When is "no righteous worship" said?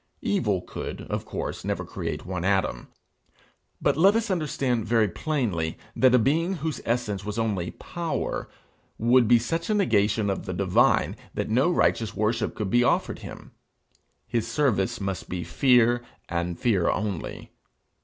11.51-12.55